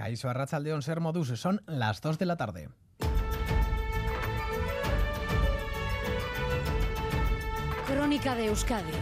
Caiso 0.00 0.30
Arrachaldeón 0.30 0.80
Ser 0.80 0.98
Modus, 0.98 1.38
son 1.38 1.60
las 1.66 2.00
2 2.00 2.18
de 2.18 2.24
la 2.24 2.38
tarde. 2.38 2.70
Crónica 7.86 8.34
de 8.34 8.46
Euskadi 8.46 8.92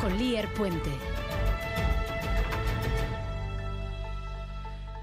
con 0.00 0.16
Lier 0.16 0.48
Puente. 0.54 1.19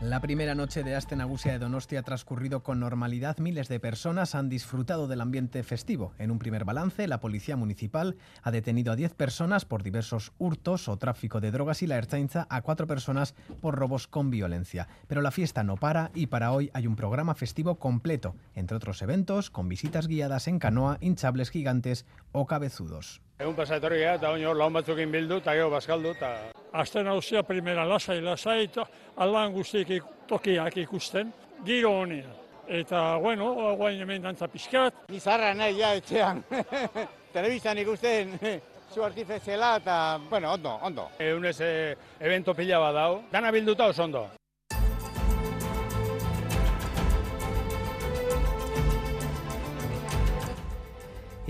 La 0.07 0.21
primera 0.21 0.55
noche 0.55 0.83
de 0.83 0.95
Astenagusia 0.95 1.51
de 1.51 1.59
Donostia 1.59 1.99
ha 1.99 2.03
transcurrido 2.03 2.63
con 2.63 2.79
normalidad. 2.79 3.39
Miles 3.39 3.67
de 3.67 3.81
personas 3.81 4.35
han 4.35 4.47
disfrutado 4.47 5.09
del 5.09 5.19
ambiente 5.19 5.61
festivo. 5.63 6.13
En 6.17 6.31
un 6.31 6.39
primer 6.39 6.63
balance, 6.63 7.07
la 7.07 7.19
Policía 7.19 7.57
Municipal 7.57 8.15
ha 8.41 8.51
detenido 8.51 8.93
a 8.93 8.95
10 8.95 9.15
personas 9.15 9.65
por 9.65 9.83
diversos 9.83 10.31
hurtos 10.37 10.87
o 10.87 10.95
tráfico 10.95 11.41
de 11.41 11.51
drogas 11.51 11.81
y 11.81 11.87
la 11.87 11.97
Ertzaintza 11.97 12.47
a 12.49 12.61
4 12.61 12.87
personas 12.87 13.35
por 13.59 13.75
robos 13.75 14.07
con 14.07 14.31
violencia. 14.31 14.87
Pero 15.07 15.21
la 15.21 15.31
fiesta 15.31 15.65
no 15.65 15.75
para 15.75 16.09
y 16.13 16.27
para 16.27 16.53
hoy 16.53 16.71
hay 16.73 16.87
un 16.87 16.95
programa 16.95 17.35
festivo 17.35 17.75
completo, 17.75 18.33
entre 18.55 18.77
otros 18.77 19.01
eventos, 19.01 19.49
con 19.49 19.67
visitas 19.67 20.07
guiadas 20.07 20.47
en 20.47 20.59
canoa, 20.59 20.99
hinchables 21.01 21.49
gigantes 21.49 22.05
o 22.31 22.47
cabezudos. 22.47 23.21
Aste 26.77 27.01
nauzia 27.01 27.41
primera 27.41 27.83
lasai, 27.89 28.19
lasai, 28.21 28.67
eta 28.67 28.83
aldan 29.23 29.55
guztiek 29.55 30.03
tokiak 30.29 30.77
ikusten, 30.77 31.31
giro 31.65 31.95
honean. 32.03 32.35
Eta, 32.67 33.17
bueno, 33.23 33.49
guain 33.79 34.03
hemen 34.03 34.21
dantza 34.21 34.45
pixkat. 34.51 35.07
Nizarra 35.09 35.55
nahi, 35.57 35.79
ja, 35.79 35.95
etxean. 35.97 36.43
Telebizan 37.33 37.81
ikusten, 37.81 38.37
zu 38.93 39.03
artifeziela, 39.03 39.77
eta, 39.81 39.99
bueno, 40.29 40.53
ondo, 40.53 40.79
ondo. 40.83 41.09
Egun 41.17 41.49
ez 41.49 41.59
eh, 41.65 41.95
evento 42.19 42.53
pila 42.53 42.85
bat 42.85 42.99
dau, 43.01 43.13
dana 43.31 43.51
bilduta 43.51 43.89
oso 43.89 44.05
ondo. 44.05 44.27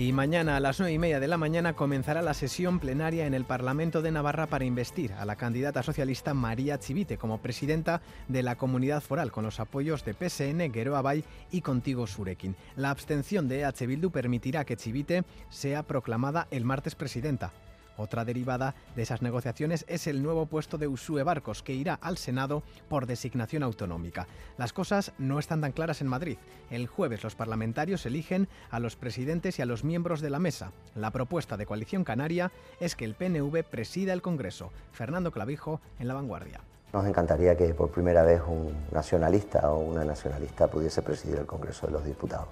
Y 0.00 0.12
mañana 0.12 0.56
a 0.56 0.60
las 0.60 0.78
nueve 0.78 0.92
y 0.92 0.98
media 1.00 1.18
de 1.18 1.26
la 1.26 1.38
mañana 1.38 1.72
comenzará 1.72 2.22
la 2.22 2.32
sesión 2.32 2.78
plenaria 2.78 3.26
en 3.26 3.34
el 3.34 3.44
Parlamento 3.44 4.00
de 4.00 4.12
Navarra 4.12 4.46
para 4.46 4.64
investir 4.64 5.12
a 5.14 5.24
la 5.24 5.34
candidata 5.34 5.82
socialista 5.82 6.34
María 6.34 6.78
Chivite 6.78 7.18
como 7.18 7.38
presidenta 7.38 8.00
de 8.28 8.44
la 8.44 8.54
comunidad 8.54 9.02
foral 9.02 9.32
con 9.32 9.42
los 9.42 9.58
apoyos 9.58 10.04
de 10.04 10.14
PSN, 10.14 10.72
Geroa 10.72 11.02
Bay 11.02 11.24
y 11.50 11.62
Contigo 11.62 12.06
Surekin. 12.06 12.54
La 12.76 12.90
abstención 12.90 13.48
de 13.48 13.62
EH 13.62 13.86
Bildu 13.88 14.12
permitirá 14.12 14.64
que 14.64 14.76
Chivite 14.76 15.24
sea 15.50 15.82
proclamada 15.82 16.46
el 16.52 16.64
martes 16.64 16.94
presidenta. 16.94 17.50
Otra 17.98 18.24
derivada 18.24 18.76
de 18.94 19.02
esas 19.02 19.22
negociaciones 19.22 19.84
es 19.88 20.06
el 20.06 20.22
nuevo 20.22 20.46
puesto 20.46 20.78
de 20.78 20.86
Usue 20.86 21.24
Barcos, 21.24 21.64
que 21.64 21.74
irá 21.74 21.98
al 22.00 22.16
Senado 22.16 22.62
por 22.88 23.06
designación 23.06 23.64
autonómica. 23.64 24.28
Las 24.56 24.72
cosas 24.72 25.12
no 25.18 25.40
están 25.40 25.60
tan 25.60 25.72
claras 25.72 26.00
en 26.00 26.06
Madrid. 26.06 26.38
El 26.70 26.86
jueves 26.86 27.24
los 27.24 27.34
parlamentarios 27.34 28.06
eligen 28.06 28.48
a 28.70 28.78
los 28.78 28.94
presidentes 28.94 29.58
y 29.58 29.62
a 29.62 29.66
los 29.66 29.82
miembros 29.82 30.20
de 30.20 30.30
la 30.30 30.38
mesa. 30.38 30.70
La 30.94 31.10
propuesta 31.10 31.56
de 31.56 31.66
Coalición 31.66 32.04
Canaria 32.04 32.52
es 32.78 32.94
que 32.94 33.04
el 33.04 33.16
PNV 33.16 33.64
presida 33.64 34.12
el 34.12 34.22
Congreso. 34.22 34.70
Fernando 34.92 35.32
Clavijo 35.32 35.80
en 35.98 36.06
La 36.06 36.14
Vanguardia. 36.14 36.60
Nos 36.92 37.04
encantaría 37.04 37.56
que 37.56 37.74
por 37.74 37.90
primera 37.90 38.22
vez 38.22 38.40
un 38.46 38.72
nacionalista 38.92 39.70
o 39.72 39.80
una 39.80 40.04
nacionalista 40.04 40.68
pudiese 40.68 41.02
presidir 41.02 41.40
el 41.40 41.46
Congreso 41.46 41.86
de 41.86 41.92
los 41.92 42.04
Diputados. 42.04 42.48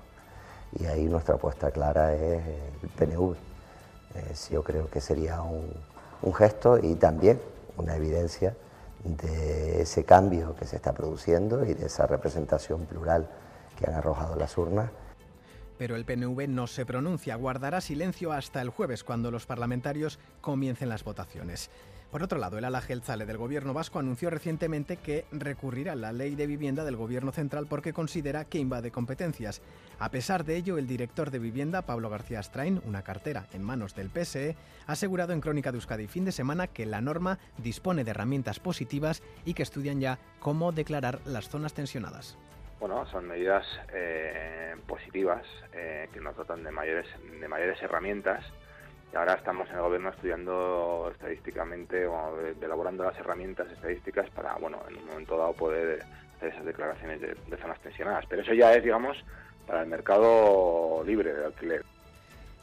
Y 0.78 0.86
ahí 0.86 1.05
nuestra 1.05 1.36
apuesta 1.36 1.70
clara 1.70 2.14
es 2.14 2.42
el 2.83 2.89
PNV. 2.89 3.56
Eh, 4.17 4.34
yo 4.50 4.62
creo 4.62 4.89
que 4.89 5.00
sería 5.00 5.42
un, 5.42 5.70
un, 6.22 6.34
gesto 6.34 6.78
y 6.78 6.95
también 6.95 7.41
una 7.77 7.97
evidencia 7.97 8.56
de 9.05 9.83
ese 9.83 10.05
cambio 10.05 10.56
que 10.56 10.67
se 10.67 10.77
está 10.77 10.92
produciendo 10.92 11.64
y 11.64 11.75
de 11.75 11.86
esa 11.86 12.06
representación 12.06 12.86
plural 12.86 13.28
que 13.78 13.86
han 13.89 13.95
arrojado 13.95 14.36
las 14.36 14.56
urnas. 14.56 14.91
Pero 15.79 15.97
el 15.97 16.05
PNV 16.05 16.49
no 16.49 16.67
se 16.67 16.87
pronuncia, 16.87 17.37
guardará 17.37 17.81
silencio 17.81 18.33
hasta 18.33 18.63
el 18.63 18.70
jueves 18.70 19.05
cuando 19.05 19.31
los 19.31 19.47
parlamentarios 19.47 20.19
comiencen 20.41 20.89
las 20.89 21.05
votaciones. 21.05 21.70
Por 22.11 22.23
otro 22.23 22.39
lado, 22.39 22.57
el 22.57 22.64
ala 22.64 22.81
Gelzale 22.81 23.27
del 23.27 23.37
gobierno 23.37 23.75
vasco 23.75 23.98
anunció 23.98 24.31
recientemente 24.31 24.97
que 24.97 25.27
recurrirá 25.33 25.92
a 25.92 25.97
la 25.97 26.13
ley 26.13 26.35
de 26.35 26.47
vivienda 26.47 26.85
del 26.85 26.97
gobierno 26.97 27.33
central 27.33 27.67
porque 27.67 27.92
considera 27.92 28.45
que 28.45 28.59
invade 28.59 28.92
competencias. 28.92 29.61
A 29.98 30.11
pesar 30.11 30.45
de 30.45 30.57
ello, 30.57 30.79
el 30.79 30.86
director 30.86 31.31
de 31.31 31.41
vivienda, 31.41 31.83
Pablo 31.83 32.09
García 32.09 32.42
Strain, 32.42 32.81
una 32.86 33.03
cartera 33.03 33.48
en 33.53 33.63
manos 33.63 33.95
del 33.95 34.09
PSE, 34.09 34.57
ha 34.86 34.92
asegurado 34.92 35.33
en 35.33 35.41
Crónica 35.41 35.73
de 35.73 35.79
Euskadi 35.79 36.07
fin 36.07 36.25
de 36.25 36.33
semana 36.33 36.69
que 36.69 36.86
la 36.86 37.01
norma 37.01 37.39
dispone 37.59 38.05
de 38.05 38.13
herramientas 38.13 38.61
positivas 38.61 39.23
y 39.45 39.55
que 39.55 39.65
estudian 39.65 40.01
ya 40.01 40.19
cómo 40.39 40.70
declarar 40.73 41.20
las 41.27 41.48
zonas 41.48 41.75
tensionadas. 41.75 42.39
Bueno, 42.79 43.07
son 43.07 43.27
medidas 43.27 43.64
eh, 43.92 44.75
positivas 44.87 45.42
eh, 45.73 46.09
que 46.13 46.20
nos 46.20 46.37
dotan 46.37 46.63
de 46.63 46.70
mayores, 46.70 47.07
de 47.41 47.48
mayores 47.48 47.83
herramientas 47.83 48.45
y 49.11 49.17
ahora 49.17 49.35
estamos 49.35 49.67
en 49.70 49.77
el 49.77 49.81
gobierno 49.81 50.11
estudiando 50.11 51.11
estadísticamente 51.11 52.07
o 52.07 52.39
elaborando 52.61 53.05
las 53.05 53.19
herramientas 53.19 53.70
estadísticas 53.73 54.29
para, 54.31 54.57
bueno, 54.57 54.83
en 54.91 54.98
un 54.98 55.07
momento 55.07 55.39
dado 55.39 55.55
poder 55.55 56.03
hacer 56.36 56.51
esas 56.51 56.67
declaraciones 56.67 57.20
de, 57.23 57.35
de 57.35 57.57
zonas 57.57 57.81
tensionadas. 57.81 58.27
Pero 58.29 58.42
eso 58.42 58.53
ya 58.53 58.75
es, 58.75 58.85
digamos, 58.85 59.17
para 59.67 59.81
el 59.81 59.86
mercado 59.86 61.03
libre 61.07 61.33
de 61.33 61.47
alquiler. 61.47 61.85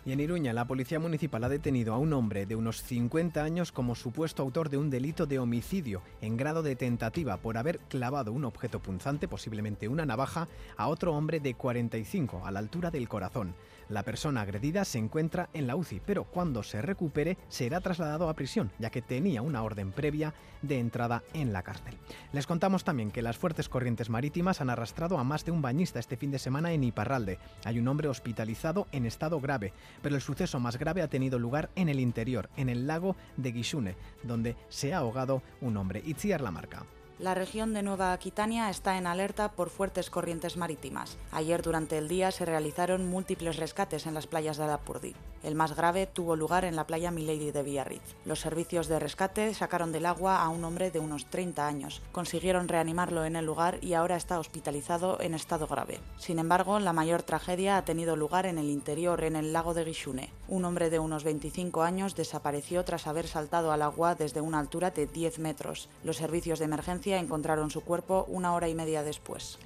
Y 0.05 0.11
en 0.11 0.19
Iruña, 0.19 0.51
la 0.51 0.67
Policía 0.67 0.99
Municipal 0.99 1.45
ha 1.45 1.49
detenido 1.49 1.93
a 1.93 1.97
un 1.97 2.11
hombre 2.11 2.45
de 2.45 2.57
unos 2.57 2.83
50 2.83 3.41
años 3.41 3.71
como 3.71 3.95
supuesto 3.95 4.43
autor 4.43 4.67
de 4.69 4.77
un 4.77 4.89
delito 4.89 5.25
de 5.25 5.39
homicidio 5.39 6.01
en 6.19 6.35
grado 6.35 6.61
de 6.61 6.75
tentativa 6.75 7.37
por 7.37 7.57
haber 7.57 7.79
clavado 7.79 8.33
un 8.33 8.43
objeto 8.43 8.81
punzante, 8.81 9.29
posiblemente 9.29 9.87
una 9.87 10.05
navaja, 10.05 10.49
a 10.75 10.89
otro 10.89 11.13
hombre 11.13 11.39
de 11.39 11.53
45 11.53 12.45
a 12.45 12.51
la 12.51 12.59
altura 12.59 12.91
del 12.91 13.07
corazón. 13.07 13.55
La 13.89 14.03
persona 14.03 14.41
agredida 14.41 14.85
se 14.85 14.97
encuentra 14.97 15.49
en 15.53 15.67
la 15.67 15.75
UCI, 15.75 16.01
pero 16.05 16.23
cuando 16.23 16.63
se 16.63 16.81
recupere 16.81 17.37
será 17.47 17.81
trasladado 17.81 18.27
a 18.27 18.33
prisión, 18.33 18.71
ya 18.79 18.89
que 18.89 19.01
tenía 19.01 19.41
una 19.41 19.63
orden 19.63 19.91
previa 19.91 20.33
de 20.61 20.79
entrada 20.79 21.23
en 21.33 21.53
la 21.53 21.63
cárcel. 21.63 21.93
Les 22.31 22.47
contamos 22.47 22.83
también 22.83 23.11
que 23.11 23.21
las 23.21 23.37
fuertes 23.37 23.69
corrientes 23.69 24.09
marítimas 24.09 24.61
han 24.61 24.69
arrastrado 24.69 25.17
a 25.17 25.23
más 25.23 25.45
de 25.45 25.51
un 25.51 25.61
bañista 25.61 25.99
este 25.99 26.17
fin 26.17 26.31
de 26.31 26.39
semana 26.39 26.71
en 26.71 26.83
Iparralde. 26.83 27.39
Hay 27.65 27.79
un 27.79 27.87
hombre 27.87 28.07
hospitalizado 28.07 28.87
en 28.91 29.05
estado 29.05 29.39
grave, 29.39 29.73
pero 30.01 30.15
el 30.15 30.21
suceso 30.21 30.59
más 30.59 30.77
grave 30.77 31.01
ha 31.01 31.09
tenido 31.09 31.39
lugar 31.39 31.69
en 31.75 31.89
el 31.89 31.99
interior, 31.99 32.49
en 32.57 32.69
el 32.69 32.87
lago 32.87 33.15
de 33.37 33.51
Guisune, 33.51 33.95
donde 34.23 34.55
se 34.69 34.93
ha 34.93 34.99
ahogado 34.99 35.41
un 35.61 35.77
hombre. 35.77 36.01
Itziar 36.05 36.41
la 36.41 36.51
marca. 36.51 36.85
La 37.23 37.35
región 37.35 37.73
de 37.73 37.83
Nueva 37.83 38.11
Aquitania 38.11 38.69
está 38.69 38.97
en 38.97 39.07
alerta 39.07 39.53
por 39.53 39.69
fuertes 39.69 40.09
corrientes 40.09 40.57
marítimas. 40.57 41.17
Ayer 41.31 41.61
durante 41.61 41.97
el 41.97 42.09
día 42.09 42.31
se 42.31 42.43
realizaron 42.43 43.07
múltiples 43.07 43.55
rescates 43.55 44.07
en 44.07 44.13
las 44.13 44.27
playas 44.27 44.57
de 44.57 44.65
Adapurdi. 44.65 45.15
El 45.41 45.55
más 45.55 45.73
grave 45.73 46.05
tuvo 46.05 46.35
lugar 46.35 46.65
en 46.65 46.75
la 46.75 46.85
playa 46.85 47.11
Milady 47.11 47.51
de 47.51 47.63
Biarritz. 47.63 48.15
Los 48.25 48.41
servicios 48.41 48.89
de 48.89 48.99
rescate 48.99 49.53
sacaron 49.53 49.93
del 49.93 50.05
agua 50.05 50.41
a 50.41 50.49
un 50.49 50.65
hombre 50.65 50.91
de 50.91 50.99
unos 50.99 51.25
30 51.27 51.65
años. 51.65 52.01
Consiguieron 52.11 52.67
reanimarlo 52.67 53.23
en 53.23 53.37
el 53.37 53.45
lugar 53.45 53.79
y 53.81 53.93
ahora 53.93 54.17
está 54.17 54.37
hospitalizado 54.37 55.17
en 55.21 55.33
estado 55.33 55.67
grave. 55.67 56.01
Sin 56.17 56.39
embargo, 56.39 56.77
la 56.79 56.91
mayor 56.91 57.23
tragedia 57.23 57.77
ha 57.77 57.85
tenido 57.85 58.17
lugar 58.17 58.45
en 58.45 58.57
el 58.57 58.69
interior, 58.69 59.23
en 59.23 59.37
el 59.37 59.53
lago 59.53 59.73
de 59.73 59.85
Guixune. 59.85 60.29
Un 60.49 60.65
hombre 60.65 60.89
de 60.89 60.99
unos 60.99 61.23
25 61.23 61.83
años 61.83 62.15
desapareció 62.15 62.83
tras 62.83 63.07
haber 63.07 63.27
saltado 63.27 63.71
al 63.71 63.81
agua 63.81 64.15
desde 64.15 64.41
una 64.41 64.59
altura 64.59 64.91
de 64.91 65.07
10 65.07 65.39
metros. 65.39 65.87
Los 66.03 66.17
servicios 66.17 66.59
de 66.59 66.65
emergencia 66.65 67.12
encontraron 67.19 67.69
su 67.71 67.81
cuerpo 67.81 68.25
una 68.27 68.53
hora 68.53 68.69
y 68.69 68.75
media 68.75 69.03
después. 69.03 69.59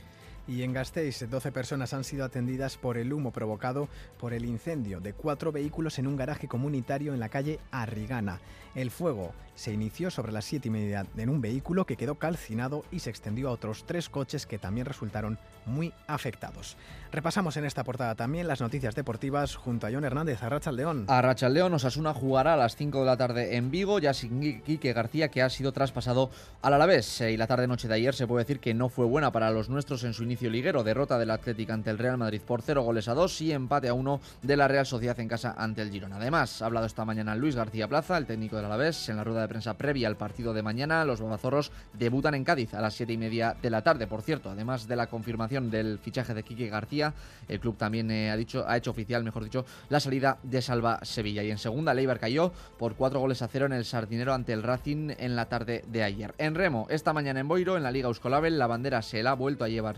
Y 0.48 0.64
en 0.64 0.72
Gasteiz, 0.72 1.30
12 1.30 1.52
personas 1.52 1.94
han 1.94 2.06
sido 2.06 2.24
atendidas 2.24 2.78
por 2.78 2.98
el 2.98 3.12
humo 3.12 3.32
provocado 3.32 3.90
por 4.18 4.34
el 4.34 4.46
incendio 4.46 5.02
de 5.02 5.14
cuatro 5.14 5.52
vehículos 5.52 6.00
en 6.00 6.08
un 6.08 6.16
garaje 6.16 6.48
comunitario 6.48 7.14
en 7.14 7.20
la 7.20 7.28
calle 7.28 7.60
Arrigana. 7.72 8.40
El 8.74 8.92
fuego 8.92 9.34
se 9.56 9.74
inició 9.74 10.12
sobre 10.12 10.32
las 10.32 10.46
siete 10.46 10.68
y 10.68 10.72
media 10.72 11.06
en 11.18 11.30
un 11.30 11.42
vehículo 11.42 11.86
que 11.86 11.98
quedó 11.98 12.16
calcinado 12.16 12.86
y 12.92 13.00
se 13.00 13.10
extendió 13.10 13.50
a 13.50 13.52
otros 13.52 13.86
tres 13.88 14.08
coches 14.08 14.46
que 14.46 14.60
también 14.60 14.86
resultaron 14.86 15.40
muy 15.66 15.92
afectados. 16.06 16.78
Repasamos 17.12 17.58
en 17.58 17.66
esta 17.66 17.84
portada 17.84 18.14
también 18.14 18.48
las 18.48 18.62
noticias 18.62 18.94
deportivas 18.94 19.56
junto 19.56 19.88
a 19.88 19.92
John 19.92 20.06
Hernández, 20.06 20.44
a 20.44 20.50
Rachaldeón. 20.50 21.06
A 21.08 21.24
Rachaldeón, 21.24 21.74
Osasuna 21.74 22.14
jugará 22.14 22.54
a 22.54 22.58
las 22.58 22.76
5 22.76 23.00
de 23.00 23.06
la 23.06 23.18
tarde 23.18 23.56
en 23.56 23.72
Vigo, 23.72 23.98
ya 23.98 24.14
sin 24.14 24.62
Quique 24.62 24.94
García 24.94 25.30
que 25.30 25.42
ha 25.42 25.50
sido 25.50 25.72
traspasado 25.72 26.30
al 26.62 26.76
Alavés. 26.76 27.22
Y 27.22 27.36
la 27.36 27.48
tarde-noche 27.48 27.88
de 27.88 27.96
ayer 27.96 28.14
se 28.14 28.28
puede 28.28 28.44
decir 28.44 28.60
que 28.60 28.76
no 28.76 28.90
fue 28.90 29.06
buena 29.06 29.32
para 29.32 29.50
los 29.50 29.70
nuestros 29.70 30.04
en 30.04 30.14
su 30.14 30.24
inicio 30.24 30.37
inicio 30.38 30.52
liguero, 30.52 30.84
derrota 30.84 31.18
del 31.18 31.32
Atlético 31.32 31.74
ante 31.74 31.90
el 31.90 31.98
Real 31.98 32.16
Madrid 32.16 32.42
por 32.46 32.62
0 32.62 32.84
goles 32.84 33.08
a 33.08 33.16
2 33.16 33.42
y 33.42 33.54
empate 33.54 33.88
a 33.88 33.96
1 33.96 34.22
de 34.44 34.56
la 34.56 34.68
Real 34.68 34.86
Sociedad 34.86 35.20
en 35.20 35.28
casa 35.28 35.56
ante 35.58 35.82
el 35.82 35.90
Girona. 35.90 36.18
Además, 36.18 36.62
ha 36.62 36.68
hablado 36.68 36.86
esta 36.86 37.06
mañana 37.06 37.36
Luis 37.36 37.56
García 37.56 37.88
Plaza, 37.88 38.16
el 38.20 38.28
técnico 38.28 38.56
del 38.56 38.66
Alavés, 38.66 39.10
en 39.10 39.18
la 39.18 39.24
rueda 39.24 39.42
de 39.42 39.48
prensa 39.48 39.74
previa 39.74 40.08
al 40.08 40.16
partido 40.16 40.54
de 40.54 40.62
mañana. 40.62 41.04
Los 41.06 41.22
babazorros 41.22 41.72
debutan 41.94 42.36
en 42.36 42.44
Cádiz 42.44 42.76
a 42.76 42.82
las 42.82 42.94
7 42.94 43.14
y 43.14 43.18
media 43.18 43.56
de 43.60 43.72
la 43.72 43.82
tarde. 43.82 44.06
Por 44.06 44.22
cierto, 44.22 44.52
además 44.52 44.88
de 44.88 44.96
la 44.96 45.08
confirmación 45.08 45.72
del 45.72 45.98
fichaje 45.98 46.36
de 46.36 46.44
Quique 46.44 46.70
García, 46.70 47.16
el 47.48 47.60
club 47.60 47.76
también 47.76 48.12
eh, 48.12 48.30
ha, 48.30 48.38
dicho, 48.38 48.64
ha 48.68 48.78
hecho 48.78 48.92
oficial, 48.92 49.24
mejor 49.24 49.44
dicho, 49.44 49.66
la 49.90 50.00
salida 50.00 50.38
de 50.44 50.62
Salva 50.62 51.00
Sevilla. 51.02 51.42
Y 51.42 51.50
en 51.50 51.58
segunda, 51.58 51.96
Leibar 51.96 52.20
cayó 52.20 52.52
por 52.78 52.94
4 52.94 53.20
goles 53.20 53.42
a 53.42 53.48
0 53.48 53.66
en 53.66 53.74
el 53.74 53.86
Sardinero 53.86 54.36
ante 54.36 54.54
el 54.54 54.62
Racing 54.62 55.16
en 55.18 55.36
la 55.36 55.46
tarde 55.46 55.84
de 55.88 56.04
ayer. 56.04 56.36
En 56.38 56.54
remo, 56.54 56.86
esta 56.92 57.12
mañana 57.12 57.40
en 57.40 57.48
Boiro, 57.48 57.76
en 57.76 57.82
la 57.82 57.90
Liga 57.90 58.08
Euskolabel, 58.08 58.60
la 58.60 58.68
bandera 58.68 59.02
se 59.02 59.24
la 59.24 59.32
ha 59.32 59.34
vuelto 59.34 59.64
a 59.64 59.68
llevar 59.68 59.98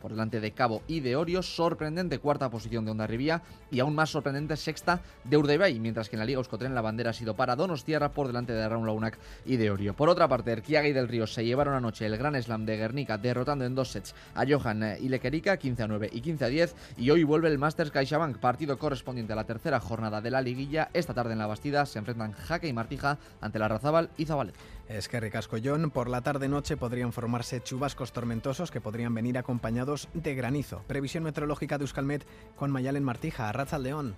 Por 0.00 0.12
delante 0.12 0.40
de 0.40 0.52
Cabo 0.52 0.82
y 0.86 1.00
de 1.00 1.16
Orio. 1.16 1.42
Sorprendente 1.42 2.18
cuarta 2.18 2.50
posición 2.50 2.84
de 2.84 2.90
Ondarribía 2.90 3.42
y 3.70 3.80
aún 3.80 3.94
más 3.94 4.10
sorprendente 4.10 4.56
sexta 4.56 5.00
de 5.24 5.36
Urdaibai, 5.36 5.78
mientras 5.78 6.08
que 6.08 6.16
en 6.16 6.20
la 6.20 6.24
Liga 6.24 6.38
Euskotren 6.38 6.74
la 6.74 6.80
bandera 6.80 7.10
ha 7.10 7.14
sido 7.14 7.34
para 7.34 7.56
Donostierra 7.56 8.12
por 8.12 8.26
delante 8.26 8.52
de 8.52 8.68
Raúl 8.68 8.86
Launac 8.86 9.18
y 9.44 9.56
de 9.56 9.70
Orio. 9.70 9.94
Por 9.94 10.08
otra 10.08 10.28
parte, 10.28 10.52
Erquiaga 10.52 10.88
y 10.88 10.92
del 10.92 11.08
Río 11.08 11.26
se 11.26 11.44
llevaron 11.44 11.74
anoche 11.74 12.06
el 12.06 12.16
Gran 12.16 12.40
Slam 12.42 12.64
de 12.66 12.76
Guernica 12.76 13.18
derrotando 13.18 13.64
en 13.64 13.74
dos 13.74 13.90
sets 13.90 14.14
a 14.34 14.44
Johan 14.48 14.96
y 15.00 15.08
Lequerica 15.08 15.56
15 15.56 15.82
a 15.82 15.88
9 15.88 16.10
y 16.12 16.20
15 16.20 16.44
a 16.44 16.48
10 16.48 16.74
y 16.96 17.10
hoy 17.10 17.24
vuelve 17.24 17.48
el 17.48 17.58
Masters 17.58 17.90
CaixaBank, 17.90 18.38
partido 18.38 18.78
correspondiente 18.78 19.32
a 19.32 19.36
la 19.36 19.44
tercera 19.44 19.80
jornada 19.80 20.20
de 20.20 20.30
la 20.30 20.40
liguilla. 20.40 20.90
Esta 20.92 21.14
tarde 21.14 21.32
en 21.32 21.38
la 21.38 21.46
Bastida 21.46 21.86
se 21.86 21.98
enfrentan 21.98 22.32
Jaque 22.32 22.68
y 22.68 22.72
Martija 22.72 23.18
ante 23.40 23.58
la 23.58 23.68
Razabal 23.68 24.10
y 24.16 24.24
Zabalet. 24.24 24.54
Es 24.88 25.08
que 25.08 25.20
Ricascollón, 25.20 25.90
por 25.92 26.08
la 26.08 26.20
tarde-noche 26.20 26.76
podrían 26.76 27.12
formarse 27.12 27.62
chubascos 27.62 28.12
tormentosos 28.12 28.72
que 28.72 28.80
podrían 28.80 29.14
venir 29.14 29.38
acompañados 29.50 30.08
de 30.14 30.36
granizo. 30.36 30.84
Previsión 30.86 31.24
meteorológica 31.24 31.76
de 31.76 31.82
Euskalmet 31.82 32.24
con 32.54 32.70
Mayalen 32.70 33.02
Martija, 33.02 33.48
Arracha 33.48 33.78
León. 33.78 34.14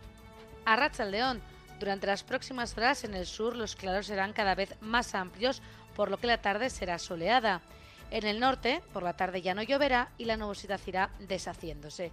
Arracha 0.67 1.07
León. 1.07 1.41
Durante 1.81 2.07
las 2.07 2.23
próximas 2.23 2.77
horas 2.77 3.03
en 3.05 3.15
el 3.15 3.25
sur 3.25 3.57
los 3.57 3.75
claros 3.75 4.07
serán 4.07 4.35
cada 4.35 4.55
vez 4.55 4.77
más 4.83 5.15
amplios, 5.15 5.63
por 5.97 6.11
lo 6.11 6.19
que 6.19 6.27
la 6.27 6.43
tarde 6.43 6.69
será 6.69 6.99
soleada. 6.99 7.63
En 8.11 8.27
el 8.27 8.41
norte, 8.41 8.83
por 8.93 9.03
la 9.03 9.15
tarde 9.15 9.41
ya 9.41 9.55
no 9.55 9.63
lloverá 9.63 10.11
y 10.19 10.27
la 10.27 10.37
nubosidad 10.37 10.81
irá 10.87 11.09
deshaciéndose. 11.19 12.13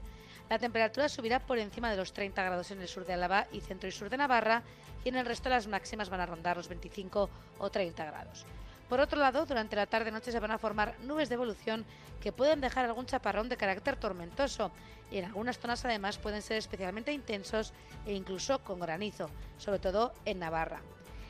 La 0.50 0.57
temperatura 0.57 1.10
subirá 1.10 1.42
por 1.42 1.60
encima 1.60 1.92
de 1.92 1.98
los 1.98 2.13
30 2.13 2.42
grados 2.42 2.71
en 2.71 2.80
el 2.80 2.88
sur 2.88 3.06
de 3.06 3.13
Álava 3.13 3.48
y 3.51 3.60
centro 3.60 3.89
y 3.89 3.92
sur 3.92 4.10
de 4.10 4.16
Navarra 4.16 4.63
y 5.04 5.10
en 5.10 5.18
el 5.18 5.25
resto 5.25 5.50
las 5.50 5.68
máximas 5.68 6.10
van 6.10 6.21
a 6.21 6.25
rondar 6.25 6.56
los 6.56 6.69
25 6.69 7.30
o 7.57 7.69
30 7.69 8.06
grados. 8.06 8.45
Por 8.89 9.00
otro 9.00 9.19
lado, 9.19 9.45
durante 9.45 9.75
la 9.75 9.86
tarde-noche 9.86 10.31
se 10.31 10.39
van 10.39 10.50
a 10.50 10.57
formar 10.57 10.95
nubes 11.01 11.30
de 11.30 11.36
evolución 11.36 11.86
que 12.19 12.31
pueden 12.31 12.59
dejar 12.59 12.86
algún 12.86 13.06
chaparrón 13.06 13.47
de 13.47 13.56
carácter 13.56 13.95
tormentoso 13.95 14.71
y 15.12 15.19
en 15.19 15.25
algunas 15.25 15.59
zonas 15.59 15.86
además 15.86 16.18
pueden 16.18 16.41
ser 16.41 16.57
especialmente 16.57 17.13
intensos 17.13 17.71
e 18.07 18.13
incluso 18.13 18.63
con 18.63 18.80
granizo, 18.80 19.30
sobre 19.59 19.77
todo 19.77 20.13
en 20.25 20.39
Navarra. 20.39 20.81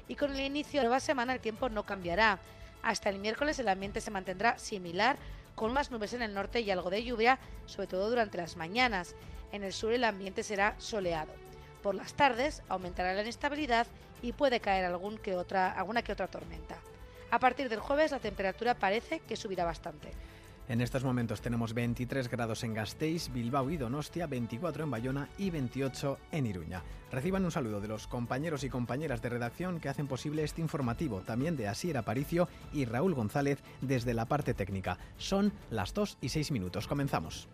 Y 0.08 0.16
con 0.16 0.32
el 0.32 0.40
inicio 0.40 0.82
de 0.82 0.88
la 0.88 1.02
semana 1.02 1.34
el 1.34 1.42
tiempo 1.42 1.68
no 1.68 1.84
cambiará. 1.86 2.40
Hasta 2.82 3.10
el 3.10 3.20
miércoles 3.20 3.60
el 3.60 3.68
ambiente 3.68 4.00
se 4.00 4.10
mantendrá 4.10 4.58
similar 4.58 5.18
con 5.54 5.74
más 5.74 5.92
nubes 5.92 6.14
en 6.14 6.22
el 6.22 6.34
norte 6.34 6.62
y 6.62 6.72
algo 6.72 6.90
de 6.90 7.04
lluvia, 7.04 7.40
sobre 7.66 7.88
todo 7.88 8.10
durante 8.10 8.38
las 8.38 8.56
mañanas. 8.56 9.16
En 9.52 9.64
el 9.64 9.74
sur 9.74 9.92
el 9.92 10.06
ambiente 10.06 10.44
será 10.44 10.76
soleado. 10.78 11.34
Por 11.84 11.94
las 11.94 12.14
tardes 12.14 12.64
aumentará 12.70 13.14
la 13.14 13.22
inestabilidad 13.22 13.86
y 14.22 14.32
puede 14.32 14.62
caer 14.62 14.86
alguna 14.86 15.22
que 15.22 15.36
otra 15.36 16.28
tormenta. 16.28 16.78
A 17.31 17.40
partir 17.40 17.70
del 17.70 17.80
jueves 17.80 18.12
la 18.12 18.20
temperatura 18.20 18.76
parece 18.76 19.20
que 19.20 19.36
subirá 19.36 19.66
bastante. 19.66 20.12
En 20.68 20.81
estos 20.81 21.04
momentos 21.04 21.42
tenemos 21.42 21.74
23 21.74 22.30
grados 22.30 22.64
en 22.64 22.76
Gasteiz, 22.76 23.30
Bilbao 23.34 23.72
y 23.72 23.78
Donostia, 23.78 24.28
24 24.28 24.84
en 24.84 24.92
Bayona 24.92 25.30
y 25.40 25.50
28 25.50 26.20
en 26.31 26.46
Iruña. 26.46 26.84
Reciban 27.12 27.44
un 27.44 27.50
saludo 27.50 27.81
de 27.81 27.88
los 27.88 28.06
compañeros 28.06 28.64
y 28.64 28.70
compañeras 28.70 29.20
de 29.24 29.30
redacción 29.30 29.80
que 29.80 29.90
hacen 29.90 30.06
posible 30.06 30.44
este 30.44 30.62
informativo, 30.62 31.22
también 31.22 31.58
de 31.58 31.68
Asier 31.68 31.98
Aparicio 31.98 32.48
y 32.72 32.86
Raúl 32.86 33.16
González 33.16 33.64
desde 33.81 34.14
la 34.14 34.26
parte 34.26 34.54
técnica. 34.54 35.00
Son 35.18 35.52
las 35.72 35.96
2 35.96 36.20
y 36.22 36.30
6 36.30 36.52
minutos. 36.52 36.88
Comenzamos. 36.88 37.48